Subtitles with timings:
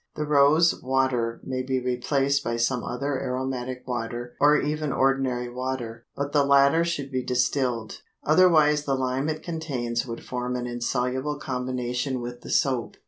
[0.15, 6.07] The rose water may be replaced by some other aromatic water or even ordinary water;
[6.15, 11.37] but the latter should be distilled, otherwise the lime it contains would form an insoluble
[11.37, 12.97] combination with the soap.